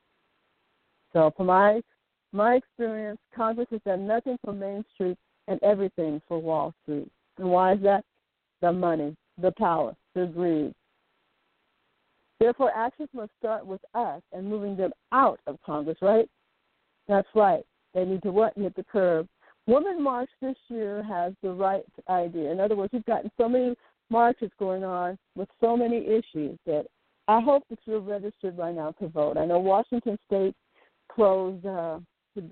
[1.13, 1.81] So, from my
[2.31, 7.11] my experience, Congress has done nothing for Main Street and everything for Wall Street.
[7.37, 8.05] And why is that?
[8.61, 10.73] The money, the power, the greed.
[12.39, 16.27] Therefore, actions must start with us and moving them out of Congress, right?
[17.07, 17.63] That's right.
[17.93, 18.57] They need to what?
[18.57, 19.27] Hit the curb.
[19.67, 22.51] Women March this year has the right idea.
[22.51, 23.75] In other words, we've gotten so many
[24.09, 26.85] marches going on with so many issues that
[27.27, 29.37] I hope that you're registered right now to vote.
[29.37, 30.55] I know Washington State
[31.11, 31.65] closed.
[31.65, 31.99] Uh,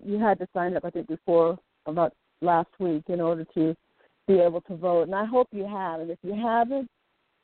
[0.06, 3.76] you had to sign up, I think, before about last week in order to
[4.30, 6.02] be able to vote, and I hope you have.
[6.02, 6.88] And if you haven't,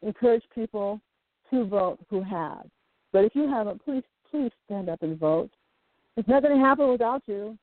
[0.04, 1.02] encourage people
[1.50, 2.66] to vote who have.
[3.12, 5.50] But if you haven't, please please stand up and vote.
[6.16, 7.58] It's not going to happen without you,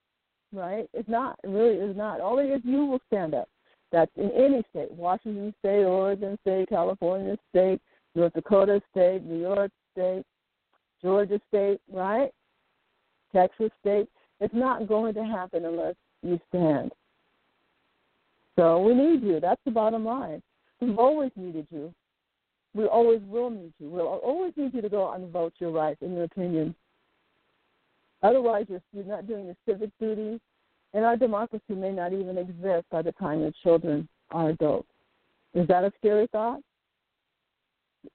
[0.52, 0.88] right?
[0.92, 1.38] It's not.
[1.44, 2.20] It really is not.
[2.20, 3.48] Only if you will stand up.
[3.92, 7.80] That's in any state Washington State, Oregon State, California State,
[8.14, 10.24] North Dakota State, New York State,
[11.02, 12.30] Georgia State, right?
[13.32, 14.08] Texas State.
[14.40, 16.92] It's not going to happen unless you stand.
[18.58, 19.40] So we need you.
[19.40, 20.42] That's the bottom line.
[20.80, 21.92] We've always needed you.
[22.74, 23.88] We always will need you.
[23.88, 26.74] We'll always need you to go out and vote your rights and your opinion.
[28.22, 30.40] Otherwise, you're, you're not doing your civic duty,
[30.94, 34.88] and our democracy may not even exist by the time your children are adults.
[35.54, 36.60] Is that a scary thought?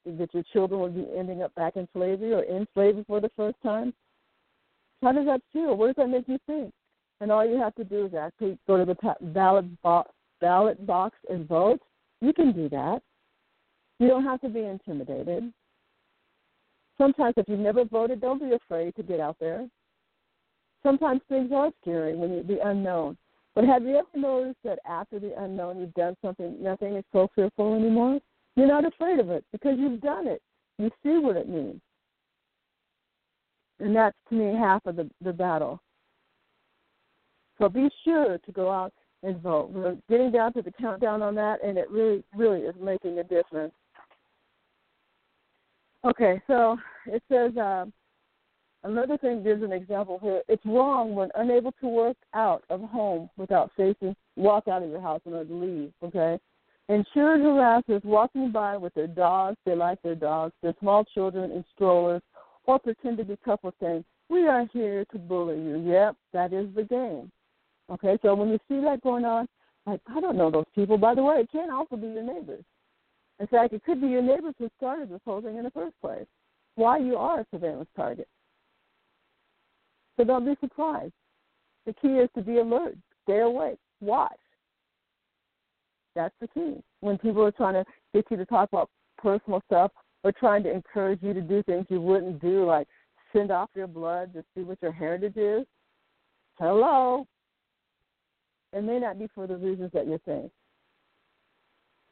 [0.06, 3.32] That your children will be ending up back in slavery or in slavery for the
[3.36, 3.93] first time?
[5.02, 5.76] How does that feel?
[5.76, 6.73] What does that make you think?
[7.21, 11.17] And all you have to do is actually go to the ballot box, ballot box
[11.30, 11.82] and vote.
[12.21, 13.02] You can do that.
[14.00, 15.52] You don't have to be intimidated.
[16.97, 19.67] Sometimes, if you've never voted, don't be afraid to get out there
[20.88, 23.17] sometimes things are scary when you the unknown.
[23.56, 27.28] But have you ever noticed that after the unknown you've done something nothing is so
[27.36, 28.19] fearful anymore?
[28.56, 30.41] You're not afraid of it because you've done it.
[30.78, 31.82] You see what it means.
[33.80, 35.80] And that's to me half of the, the battle.
[37.60, 38.93] So be sure to go out
[39.28, 39.70] and vote.
[39.72, 43.24] We're getting down to the countdown on that and it really, really is making a
[43.24, 43.74] difference.
[46.06, 47.86] Okay, so it says uh,
[48.88, 50.42] Another thing gives an example here.
[50.48, 55.02] It's wrong when unable to work out of home without facing, walk out of your
[55.02, 56.40] house in order to leave, okay?
[56.88, 61.66] Insured harassers walking by with their dogs, they like their dogs, their small children in
[61.76, 62.22] strollers,
[62.66, 65.84] or pretend to be couples saying, We are here to bully you.
[65.86, 67.30] Yep, that is the game.
[67.91, 69.47] Okay, so when you see that going on,
[69.86, 70.97] like, I don't know those people.
[70.97, 72.63] By the way, it can also be your neighbors.
[73.39, 75.95] In fact, it could be your neighbors who started this whole thing in the first
[76.02, 76.26] place.
[76.76, 78.28] Why you are a surveillance target.
[80.17, 81.13] So don't be surprised.
[81.86, 84.32] The key is to be alert, stay awake, watch.
[86.15, 86.82] That's the key.
[87.00, 89.91] When people are trying to get you to talk about personal stuff
[90.23, 92.88] or trying to encourage you to do things you wouldn't do, like
[93.32, 95.65] send off your blood to see what your heritage is,
[96.60, 97.25] hello.
[98.74, 100.52] It may not be for the reasons that you think.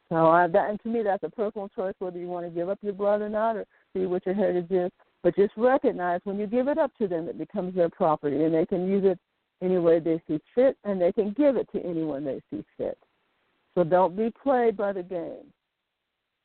[0.08, 2.68] So uh, that, and to me, that's a personal choice whether you want to give
[2.68, 4.90] up your blood or not, or see what your heritage is.
[5.22, 8.54] But just recognize when you give it up to them, it becomes their property, and
[8.54, 9.18] they can use it
[9.62, 12.98] any way they see fit, and they can give it to anyone they see fit.
[13.74, 15.52] So don't be played by the game.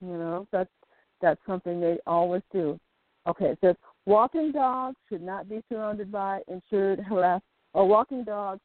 [0.02, 0.70] You know that's
[1.22, 2.80] that's something they always do.
[3.28, 3.76] Okay, says
[4.08, 7.42] walking dogs should not be surrounded by insured harass
[7.74, 8.62] or walking dogs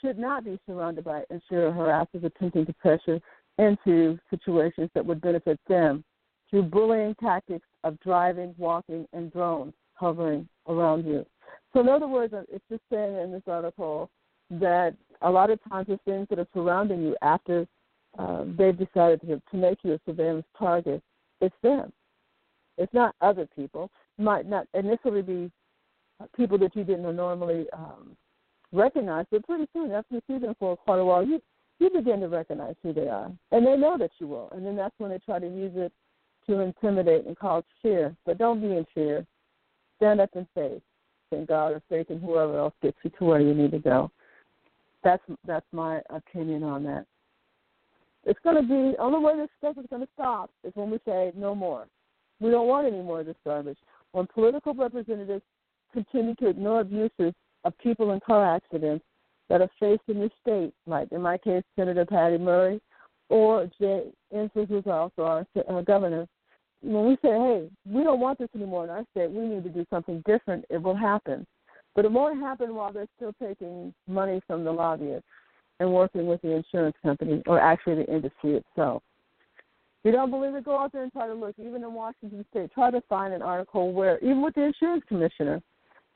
[0.00, 3.20] should not be surrounded by insured harassers attempting to pressure
[3.58, 6.04] into situations that would benefit them
[6.50, 11.24] through bullying tactics of driving, walking, and drones hovering around you.
[11.72, 14.10] So, in other words, it's just saying in this article
[14.50, 17.66] that a lot of times the things that are surrounding you after
[18.18, 21.02] uh, they've decided to, to make you a surveillance target,
[21.40, 21.92] it's them.
[22.78, 23.90] It's not other people.
[24.18, 25.50] Might not initially be
[26.36, 28.16] people that you didn't normally um,
[28.72, 31.40] recognize, but pretty soon after you see them for quite a while, you
[31.78, 34.48] you begin to recognize who they are, and they know that you will.
[34.52, 35.92] And then that's when they try to use it
[36.48, 38.16] to intimidate and cause fear.
[38.24, 39.26] But don't be in fear.
[39.98, 40.80] Stand up in faith
[41.32, 44.10] in God or faith in whoever else gets you to where you need to go.
[45.04, 47.06] That's that's my opinion on that.
[48.24, 50.98] It's going to be only way this stuff is going to stop is when we
[51.06, 51.86] say no more.
[52.40, 53.78] We don't want any more of this garbage.
[54.12, 55.44] When political representatives
[55.92, 57.32] continue to ignore abuses
[57.66, 59.04] of people in car accidents
[59.48, 62.80] that are faced in this state, like in my case, Senator Patty Murray
[63.28, 64.04] or Jay
[64.34, 66.26] Inslee, who's also our uh, governor,
[66.82, 69.70] when we say, hey, we don't want this anymore in our state, we need to
[69.70, 71.46] do something different, it will happen.
[71.94, 75.26] But it won't happen while they're still taking money from the lobbyists
[75.80, 79.02] and working with the insurance company or actually the industry itself.
[80.04, 81.54] If you don't believe it, go out there and try to look.
[81.58, 85.60] Even in Washington State, try to find an article where, even with the insurance commissioner,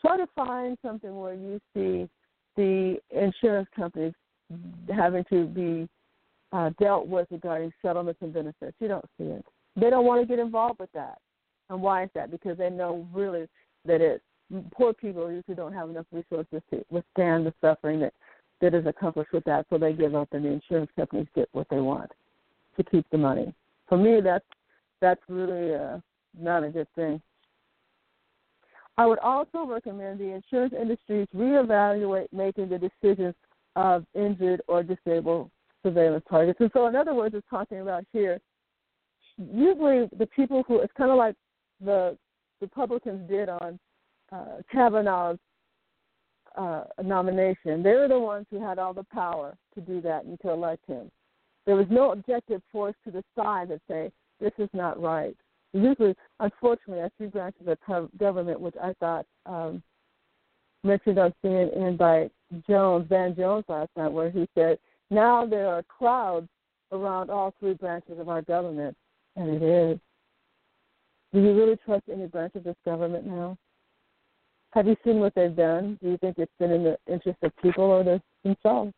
[0.01, 2.09] try to find something where you see
[2.57, 4.13] the insurance companies
[4.95, 5.89] having to be
[6.53, 8.77] uh, dealt with regarding settlements and benefits.
[8.81, 9.45] You don't see it.
[9.77, 11.19] They don't want to get involved with that.
[11.69, 12.31] And why is that?
[12.31, 13.47] Because they know really
[13.85, 14.23] that it
[14.75, 18.13] poor people usually don't have enough resources to withstand the suffering that
[18.61, 21.67] that is accomplished with that, so they give up, and the insurance companies get what
[21.71, 22.11] they want
[22.77, 23.55] to keep the money.
[23.89, 24.45] For me, that's
[25.01, 25.99] that's really uh,
[26.39, 27.23] not a good thing.
[29.01, 33.35] I would also recommend the insurance industries reevaluate making the decisions
[33.75, 35.51] of injured or disabled
[35.83, 36.61] surveillance targets.
[36.61, 38.39] And so, in other words, it's talking about here.
[39.39, 41.35] Usually, the people who it's kind of like
[41.83, 42.19] the
[42.61, 43.79] Republicans did on
[44.33, 45.39] uh, Kavanaugh's
[46.59, 47.83] uh, nomination.
[47.83, 50.87] They were the ones who had all the power to do that and to elect
[50.87, 51.11] him.
[51.65, 55.39] There was no objective force to the side that say this is not right.
[55.73, 59.83] Usually, unfortunately, I see branches of government, which I thought um,
[60.83, 62.29] mentioned on CNN by
[62.69, 64.79] Jones, Van Jones last night, where he said
[65.11, 66.49] now there are clouds
[66.93, 68.97] around all three branches of our government,
[69.37, 69.99] and it is.
[71.33, 73.57] Do you really trust any branch of this government now?
[74.73, 75.99] Have you seen what they've done?
[76.03, 78.93] Do you think it's been in the interest of people or themselves?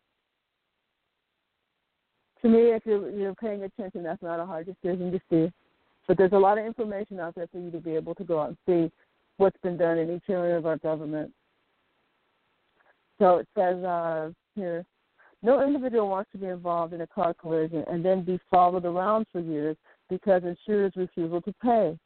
[2.42, 5.52] To me, if you're, you're paying attention, that's not a hard decision to see.
[6.08, 8.40] But there's a lot of information out there for you to be able to go
[8.40, 8.92] out and see
[9.36, 11.32] what's been done in each area of our government.
[13.18, 14.84] So it says uh, here,
[15.42, 19.26] no individual wants to be involved in a car collision and then be followed around
[19.32, 19.76] for years
[20.08, 21.98] because insurers refusal to pay.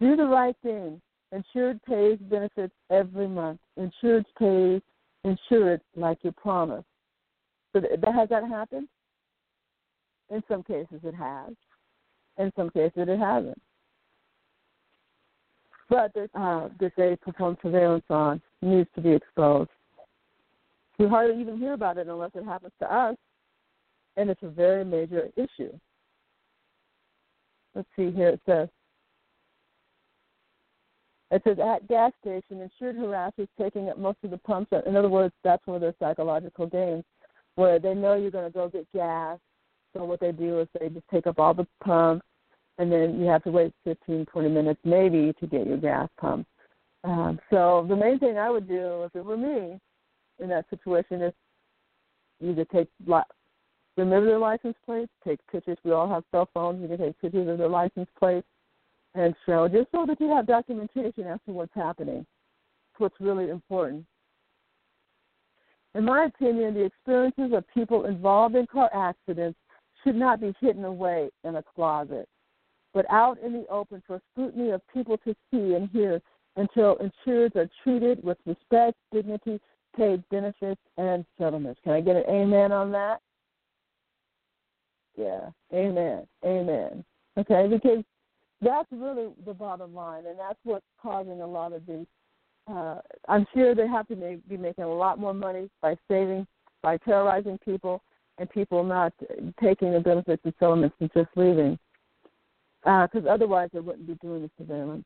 [0.00, 1.00] Do the right thing.
[1.32, 3.60] Insured pays benefits every month.
[3.76, 4.82] Insured pays
[5.24, 6.86] insured like you promised.
[7.72, 8.88] So that, has that happened?
[10.30, 11.54] In some cases, it has.
[12.38, 13.60] In some cases, it hasn't.
[15.88, 19.70] But uh, that they perform surveillance on needs to be exposed.
[20.98, 23.16] We hardly even hear about it unless it happens to us,
[24.16, 25.72] and it's a very major issue.
[27.74, 28.28] Let's see here.
[28.28, 28.68] It says
[31.32, 34.70] it says at gas station, insured harassers taking up most of the pumps.
[34.86, 37.04] In other words, that's one of their psychological games,
[37.54, 39.38] where they know you're going to go get gas.
[39.94, 42.24] So what they do is they just take up all the pumps,
[42.78, 46.46] and then you have to wait 15, 20 minutes maybe to get your gas pump.
[47.04, 49.78] Um, so the main thing I would do if it were me
[50.38, 51.32] in that situation is
[52.40, 52.88] either take
[53.96, 55.78] remember their license plates, take pictures.
[55.84, 56.80] We all have cell phones.
[56.80, 58.46] You can take pictures of their license plates
[59.14, 62.18] and show just so that you have documentation as to what's happening.
[62.20, 64.04] It's what's really important.
[65.94, 69.58] In my opinion, the experiences of people involved in car accidents
[70.02, 72.28] should not be hidden away in a closet,
[72.94, 76.20] but out in the open for scrutiny of people to see and hear
[76.56, 79.60] until insureds are treated with respect, dignity,
[79.96, 81.80] paid benefits, and settlements.
[81.84, 83.20] Can I get an amen on that?
[85.16, 87.04] Yeah, amen, amen.
[87.38, 88.04] Okay, because
[88.60, 92.06] that's really the bottom line, and that's what's causing a lot of these.
[92.70, 92.98] Uh,
[93.28, 96.46] I'm sure they have to make, be making a lot more money by saving,
[96.82, 98.02] by terrorizing people,
[98.38, 99.12] and people not
[99.62, 101.78] taking the benefits of settlements and just leaving.
[102.82, 105.04] Because uh, otherwise, they wouldn't be doing the surveillance.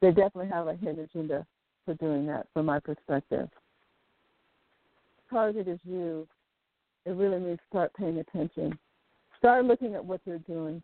[0.00, 1.46] They definitely have a hidden agenda
[1.84, 3.48] for doing that, from my perspective.
[5.30, 6.28] Target is you.
[7.04, 8.78] It really means start paying attention.
[9.38, 10.82] Start looking at what they're doing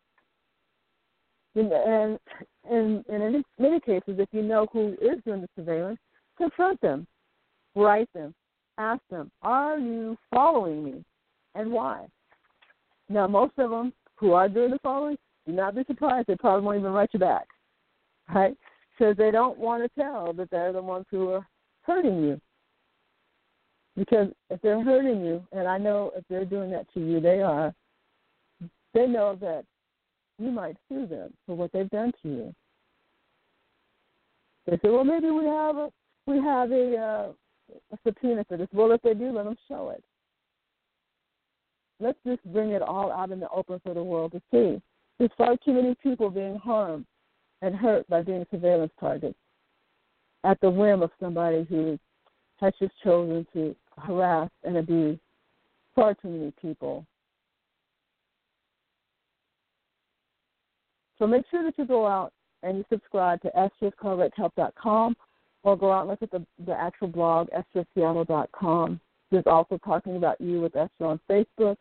[1.54, 2.18] and
[2.70, 5.98] in in many cases, if you know who is doing the surveillance,
[6.36, 7.06] confront them,
[7.74, 8.34] write them,
[8.78, 11.04] ask them, are you following me
[11.54, 12.06] and why?
[13.08, 15.16] Now, most of them who are doing the following,
[15.46, 16.28] do not be surprised.
[16.28, 17.46] They probably won't even write you back,
[18.34, 18.56] right?
[18.96, 21.46] Because they don't want to tell that they're the ones who are
[21.82, 22.40] hurting you.
[23.96, 27.42] Because if they're hurting you, and I know if they're doing that to you, they
[27.42, 27.74] are,
[28.94, 29.64] they know that
[30.38, 32.54] you might sue them for what they've done to you.
[34.66, 35.90] They say, well, maybe we have a
[36.26, 37.32] we have a, uh,
[37.92, 38.68] a subpoena for this.
[38.72, 40.02] Well, if they do, let them show it.
[42.00, 44.82] Let's just bring it all out in the open for the world to see.
[45.18, 47.06] There's far too many people being harmed
[47.60, 49.38] and hurt by being surveillance targets
[50.44, 51.98] at the whim of somebody who
[52.56, 55.18] has just chosen to harass and abuse
[55.94, 57.06] far too many people.
[61.18, 65.16] So make sure that you go out and you subscribe to esther'scorrecthelp.com
[65.62, 69.00] or go out and look at the, the actual blog, estraseattle.com.
[69.30, 71.76] There's also talking about you with Estra on Facebook,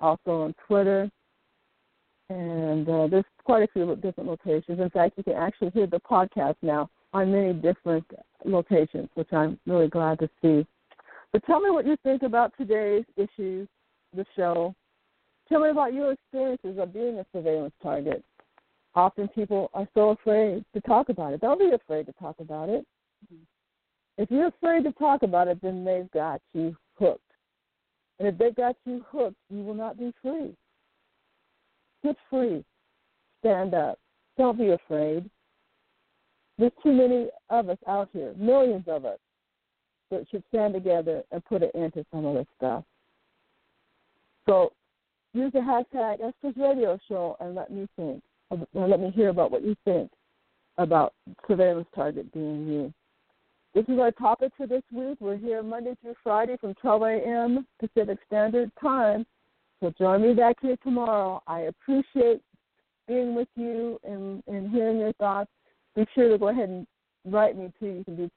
[0.00, 1.10] also on Twitter,
[2.28, 4.80] and uh, there's quite a few different locations.
[4.80, 8.04] In fact, you can actually hear the podcast now on many different
[8.44, 10.66] locations, which I'm really glad to see.
[11.32, 13.68] But tell me what you think about today's issues,
[14.14, 14.74] the show.
[15.48, 18.24] Tell me about your experiences of being a surveillance target.
[18.94, 21.40] Often people are so afraid to talk about it.
[21.40, 22.84] Don't be afraid to talk about it.
[24.18, 27.20] If you're afraid to talk about it, then they've got you hooked.
[28.18, 30.54] And if they've got you hooked, you will not be free.
[32.02, 32.64] Get free.
[33.40, 33.98] Stand up.
[34.38, 35.28] Don't be afraid.
[36.58, 39.18] There's too many of us out here, millions of us,
[40.10, 42.84] that should stand together and put an end to some of this stuff.
[44.48, 44.72] So
[45.34, 48.22] use the hashtag Estra's Radio Show and let me think.
[48.72, 50.10] Let me hear about what you think
[50.78, 51.12] about
[51.46, 52.94] surveillance target being you.
[53.76, 55.18] This is our topic for this week.
[55.20, 57.66] We're here Monday through Friday from 12 a.m.
[57.78, 59.26] Pacific Standard Time.
[59.80, 61.42] So join me back here tomorrow.
[61.46, 62.40] I appreciate
[63.06, 65.50] being with you and, and hearing your thoughts.
[65.94, 66.86] Be sure to go ahead and
[67.26, 67.98] write me too.
[67.98, 68.30] You can do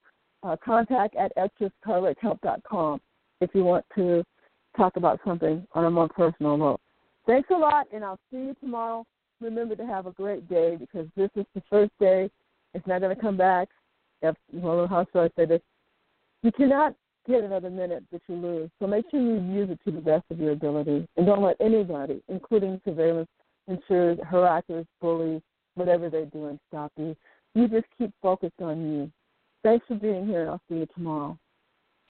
[0.43, 2.99] uh, contact at esther'scorrecthelp.com
[3.39, 4.25] if you want to
[4.75, 6.81] talk about something on a more personal note.
[7.27, 9.05] Thanks a lot, and I'll see you tomorrow.
[9.39, 12.29] Remember to have a great day because this is the first day.
[12.73, 13.69] It's not going to come back.
[14.21, 15.61] How should I say this?
[16.43, 16.95] You cannot
[17.27, 18.69] get another minute that you lose.
[18.79, 21.57] So make sure you use it to the best of your ability, and don't let
[21.59, 23.29] anybody, including surveillance,
[23.67, 25.41] insurers, harassers, bullies,
[25.75, 27.15] whatever they're doing, stop you.
[27.55, 29.11] You just keep focused on you.
[29.63, 31.37] Thanks for being here, I'll see you tomorrow.